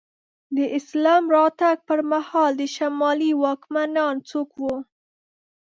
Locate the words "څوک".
4.29-4.49